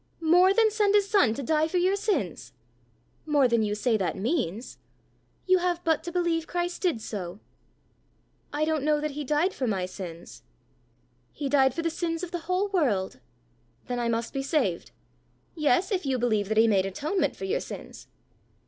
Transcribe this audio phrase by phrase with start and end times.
[0.19, 2.53] "More than send his son to die for your sins?"
[3.27, 4.79] "More than you say that means."
[5.45, 7.39] "You have but to believe Christ did so."
[8.51, 10.41] "I don't know that he died for my sins."
[11.31, 13.19] "He died for the sins of the whole world."
[13.85, 14.89] "Then I must be saved!"
[15.53, 18.07] "Yes, if you believe that he made atonement for your sins."